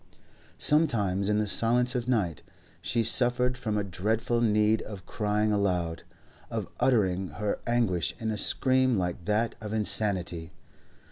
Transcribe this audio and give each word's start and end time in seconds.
Sometimes 0.57 1.29
in 1.29 1.37
the 1.37 1.45
silence 1.45 1.93
of 1.93 2.07
night 2.09 2.41
she 2.81 3.03
suffered 3.03 3.55
from 3.55 3.77
a 3.77 3.83
dreadful 3.83 4.41
need 4.41 4.81
of 4.81 5.05
crying 5.05 5.51
aloud, 5.51 6.01
of 6.49 6.67
uttering 6.79 7.27
her 7.27 7.59
anguish 7.67 8.15
in 8.17 8.31
a 8.31 8.35
scream 8.39 8.97
like 8.97 9.25
that 9.25 9.53
of 9.61 9.73
insanity. 9.73 10.53